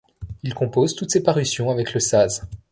[0.41, 2.41] Il compose toutes ses parutions avec le saz.